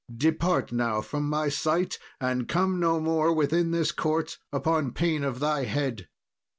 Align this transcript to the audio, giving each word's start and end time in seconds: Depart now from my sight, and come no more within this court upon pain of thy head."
Depart 0.17 0.71
now 0.71 0.99
from 0.99 1.29
my 1.29 1.47
sight, 1.47 1.99
and 2.19 2.47
come 2.47 2.79
no 2.79 2.99
more 2.99 3.31
within 3.31 3.69
this 3.69 3.91
court 3.91 4.39
upon 4.51 4.93
pain 4.93 5.23
of 5.23 5.39
thy 5.39 5.65
head." 5.65 6.07